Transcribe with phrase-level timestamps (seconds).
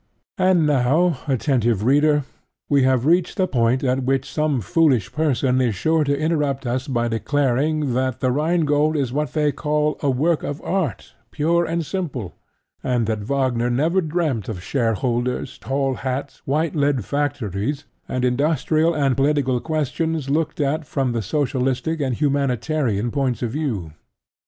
[0.39, 2.23] And now, attentive Reader,
[2.67, 6.87] we have reached the point at which some foolish person is sure to interrupt us
[6.87, 11.65] by declaring that The Rhine Gold is what they call "a work of art" pure
[11.65, 12.33] and simple,
[12.83, 19.59] and that Wagner never dreamt of shareholders, tall hats, whitelead factories, and industrial and political
[19.59, 23.91] questions looked at from the socialistic and humanitarian points of view.